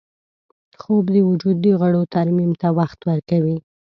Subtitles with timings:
[0.81, 3.57] خوب د وجود د غړو ترمیم ته وخت ورکوي